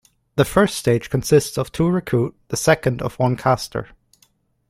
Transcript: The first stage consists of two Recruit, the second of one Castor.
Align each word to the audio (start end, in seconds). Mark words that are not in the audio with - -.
The 0.35 0.45
first 0.45 0.77
stage 0.79 1.11
consists 1.11 1.59
of 1.59 1.71
two 1.71 1.87
Recruit, 1.87 2.35
the 2.47 2.57
second 2.57 3.03
of 3.03 3.19
one 3.19 3.37
Castor. 3.37 3.89